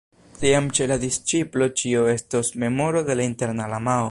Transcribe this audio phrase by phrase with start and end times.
[0.37, 3.99] Tiam ĉe la disĉiplo ĉio estos memoro de la interna lamao.